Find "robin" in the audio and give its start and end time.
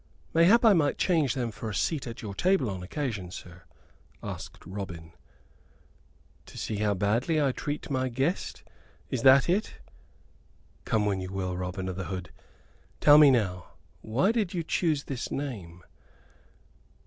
4.65-5.11, 11.55-11.87